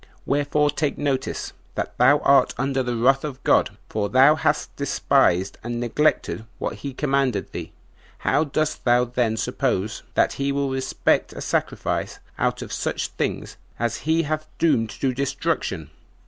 [0.25, 5.59] Wherefore take notice, that thou art under the wrath of God, for thou hast despised
[5.63, 7.71] and neglected what he commanded thee.
[8.17, 13.57] How dost thou then suppose that he will respect a sacrifice out of such things
[13.77, 15.91] as he hath doomed to destruction?